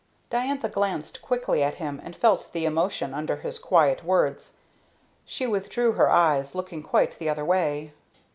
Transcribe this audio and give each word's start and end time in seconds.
Diantha 0.31 0.67
glanced 0.67 1.21
quickly 1.21 1.61
at 1.61 1.75
him, 1.75 2.01
and 2.03 2.15
felt 2.15 2.53
the 2.53 2.65
emotion 2.65 3.13
under 3.13 3.35
his 3.35 3.59
quiet 3.59 4.03
words. 4.03 4.53
She 5.25 5.45
withdrew 5.45 5.91
her 5.91 6.09
eyes, 6.09 6.55
looking 6.55 6.81
quite 6.81 7.19
the 7.19 7.29
other 7.29 7.45
way. 7.45 7.93